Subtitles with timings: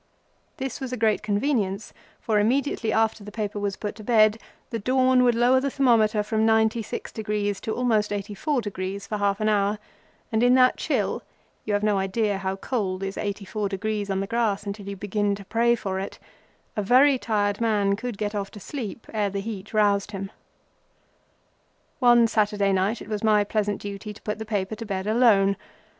[0.57, 4.39] This was a great convenience, for immediately after the paper was put to bed,
[4.71, 9.47] the dawn would lower the thermometer from 96° to almost 84° for almost half an
[9.47, 9.77] hour,
[10.31, 14.87] and in that chill—you have no idea how cold is 84° on the grass until
[14.87, 19.29] you begin to pray for it—a very tired man could set off to sleep ere
[19.29, 20.31] the heat roused him.
[21.99, 25.57] One Saturday night it was my pleasant duty to put the paper to bed alone.